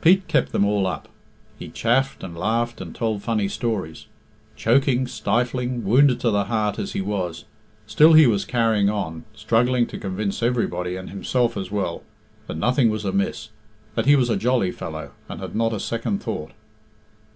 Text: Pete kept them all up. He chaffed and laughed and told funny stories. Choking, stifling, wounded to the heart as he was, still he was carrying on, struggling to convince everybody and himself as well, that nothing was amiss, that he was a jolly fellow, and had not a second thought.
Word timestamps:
Pete 0.00 0.26
kept 0.26 0.50
them 0.50 0.64
all 0.64 0.88
up. 0.88 1.06
He 1.56 1.68
chaffed 1.68 2.24
and 2.24 2.36
laughed 2.36 2.80
and 2.80 2.92
told 2.92 3.22
funny 3.22 3.46
stories. 3.46 4.06
Choking, 4.56 5.06
stifling, 5.06 5.84
wounded 5.84 6.18
to 6.18 6.32
the 6.32 6.46
heart 6.46 6.80
as 6.80 6.94
he 6.94 7.00
was, 7.00 7.44
still 7.86 8.14
he 8.14 8.26
was 8.26 8.44
carrying 8.44 8.90
on, 8.90 9.22
struggling 9.36 9.86
to 9.86 9.98
convince 9.98 10.42
everybody 10.42 10.96
and 10.96 11.10
himself 11.10 11.56
as 11.56 11.70
well, 11.70 12.02
that 12.48 12.56
nothing 12.56 12.90
was 12.90 13.04
amiss, 13.04 13.50
that 13.94 14.06
he 14.06 14.16
was 14.16 14.30
a 14.30 14.36
jolly 14.36 14.72
fellow, 14.72 15.12
and 15.28 15.40
had 15.40 15.54
not 15.54 15.72
a 15.72 15.78
second 15.78 16.20
thought. 16.24 16.50